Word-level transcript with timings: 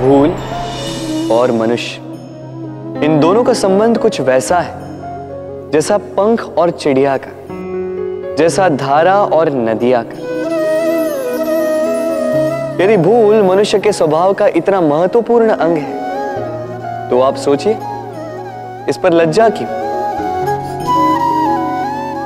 भूल 0.00 0.30
और 1.32 1.52
मनुष्य। 1.52 2.00
इन 3.04 3.18
दोनों 3.20 3.44
का 3.44 3.52
संबंध 3.52 3.98
कुछ 3.98 4.20
वैसा 4.20 4.58
है, 4.58 5.70
जैसा 5.70 5.98
पंख 6.16 6.42
और 6.58 6.70
चिड़िया 6.70 7.16
का, 7.16 7.30
जैसा 8.38 8.68
धारा 8.68 9.14
और 9.14 9.50
नदिया 9.50 10.02
का। 10.02 10.18
यदि 12.84 12.96
भूल 12.96 13.42
मनुष्य 13.42 13.78
के 13.78 13.92
स्वभाव 13.92 14.32
का 14.32 14.46
इतना 14.46 14.80
महत्वपूर्ण 14.80 15.50
अंग 15.50 15.76
है 15.76 17.10
तो 17.10 17.20
आप 17.20 17.36
सोचिए, 17.36 17.78
इस 18.88 18.96
पर 19.02 19.12
लज्जा 19.12 19.48
क्यों? 19.48 19.68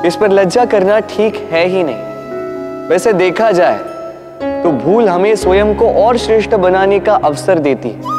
इस 0.07 0.17
पर 0.17 0.31
लज्जा 0.31 0.65
करना 0.65 1.01
ठीक 1.01 1.49
है 1.53 1.67
ही 1.67 1.83
नहीं। 1.83 2.08
वैसे 2.91 3.13
देखा 3.13 3.51
जाए 3.53 3.79
तो 4.63 4.71
भूल 4.75 5.09
हमें 5.09 5.35
स्वयं 5.37 5.75
को 5.77 5.89
और 6.03 6.17
श्रेष्ठ 6.17 6.55
बनाने 6.57 6.99
का 7.01 7.15
अवसर 7.15 7.59
देती 7.59 7.89
है। 7.89 8.17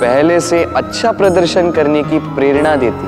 पहले 0.00 0.40
से 0.40 0.62
अच्छा 0.76 1.12
प्रदर्शन 1.12 1.70
करने 1.70 2.02
की 2.02 2.18
प्रेरणा 2.34 2.74
देती 2.76 3.06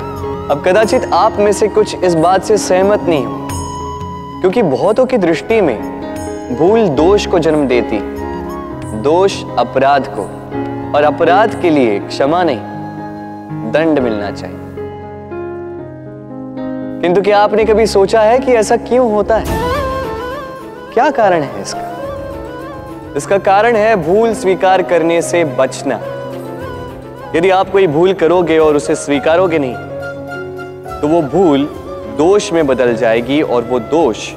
अब 0.51 0.63
कदाचित 0.67 1.05
आप 1.15 1.39
में 1.39 1.53
से 1.53 1.69
कुछ 1.69 2.05
इस 2.05 2.15
बात 2.17 2.45
से 2.45 2.57
सहमत 2.59 3.03
नहीं 3.03 3.25
हो, 3.27 3.49
क्योंकि 4.41 4.63
बहुतों 4.65 5.07
की 5.07 5.19
दृष्टि 5.19 5.61
में 5.61 5.77
भूल 6.59 6.89
दोष 6.97 7.27
को 7.27 7.39
जन्म 7.39 7.67
देती 7.69 7.99
दोष 9.03 9.43
अपराध 9.59 10.09
को, 10.09 10.23
और 10.97 11.05
अपराध 11.05 11.61
के 11.63 11.71
लिए 11.71 11.99
क्षमा 11.99 12.43
नहीं, 12.43 12.61
दंड 13.73 13.99
मिलना 13.99 14.31
चाहिए। 14.31 14.68
किंतु 17.01 17.21
क्या 17.23 17.39
आपने 17.39 17.65
कभी 17.65 17.87
सोचा 17.87 18.21
है 18.21 18.39
कि 18.39 18.53
ऐसा 18.53 18.77
क्यों 18.79 19.11
होता 19.13 19.37
है? 19.37 19.57
क्या 20.95 21.11
कारण 21.11 21.43
है 21.43 21.61
इसका? 21.63 23.15
इसका 23.17 23.39
कारण 23.39 23.77
है 23.77 23.95
भूल 23.97 24.33
स्वीकार 24.35 24.83
करने 24.83 25.21
से 25.23 25.45
बचना। 25.59 26.01
यदि 27.37 27.51
आप 27.51 27.71
कोई 27.71 27.87
भूल 27.87 28.13
करोगे 28.13 28.59
और 28.59 28.77
उसे 28.77 28.95
स्वीकारोगे 28.95 29.59
नहीं 29.59 29.75
तो 31.01 31.09
वो 31.09 31.21
भूल 31.31 31.65
दोष 32.19 32.53
में 32.53 32.67
बदल 32.67 32.95
जाएगी 32.97 33.41
और 33.43 33.63
वो 33.63 33.79
दोष 33.81 34.29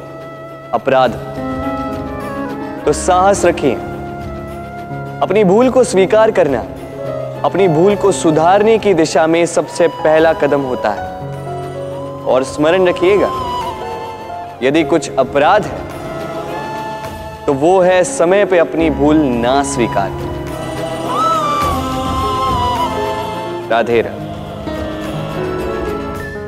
अपराध। 0.74 1.12
तो 2.86 2.94
साहस 2.94 3.46
रखिए। 3.46 3.76
अपनी 5.22 5.44
भूल 5.44 5.70
को 5.70 5.84
स्वीकार 5.84 6.32
करना, 6.32 6.60
अपनी 7.46 7.68
भूल 7.68 7.96
को 7.96 8.12
सुधारने 8.12 8.78
की 8.78 8.94
दिशा 8.94 9.26
में 9.28 9.46
सबसे 9.48 9.88
पहला 9.88 10.34
कदम 10.34 10.62
होता 10.62 10.90
है। 10.90 11.10
और 12.24 12.44
स्मरण 12.46 12.88
रखिएगा, 12.88 13.30
यदि 14.64 14.84
कुछ 14.84 15.10
अपराध 15.20 15.66
है 15.66 15.80
तो 17.46 17.54
वो 17.56 17.80
है 17.82 18.04
समय 18.04 18.46
पे 18.46 18.58
अपनी 18.60 18.90
भूल 18.92 19.18
ना 19.18 19.62
स्वीकार 19.66 20.10
राधे 23.72 24.02
राधे। 24.02 24.31